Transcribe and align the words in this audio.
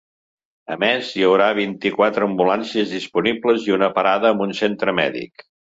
A 0.75 0.77
més, 0.83 1.11
hi 1.19 1.25
haurà 1.27 1.49
vint-i-quatre 1.59 2.27
ambulàncies 2.29 2.97
disponibles 2.97 3.69
i 3.71 3.79
una 3.81 3.95
parada 4.01 4.35
amb 4.35 4.47
un 4.49 4.61
centre 4.65 5.03
mèdic. 5.05 5.51